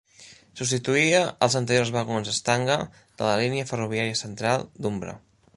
[0.61, 5.19] Substituïa els anteriors vagons Stanga de la línia ferroviària central d'Umbra.